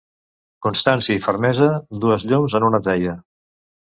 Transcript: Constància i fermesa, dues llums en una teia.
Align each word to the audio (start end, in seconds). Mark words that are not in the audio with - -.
Constància 0.65 1.17
i 1.17 1.21
fermesa, 1.25 1.67
dues 2.05 2.27
llums 2.31 2.57
en 2.61 2.67
una 2.71 2.83
teia. 2.89 3.17